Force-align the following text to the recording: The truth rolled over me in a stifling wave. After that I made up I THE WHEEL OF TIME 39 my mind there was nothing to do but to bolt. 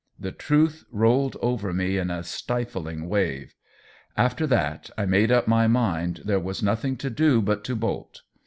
The 0.19 0.31
truth 0.31 0.83
rolled 0.89 1.37
over 1.43 1.71
me 1.71 1.99
in 1.99 2.09
a 2.09 2.23
stifling 2.23 3.07
wave. 3.07 3.53
After 4.17 4.47
that 4.47 4.89
I 4.97 5.05
made 5.05 5.31
up 5.31 5.43
I 5.43 5.45
THE 5.45 5.45
WHEEL 5.45 5.45
OF 5.45 5.45
TIME 5.45 5.51
39 5.51 5.51
my 5.51 5.67
mind 5.79 6.21
there 6.25 6.39
was 6.39 6.63
nothing 6.63 6.97
to 6.97 7.09
do 7.11 7.39
but 7.43 7.63
to 7.65 7.75
bolt. 7.75 8.21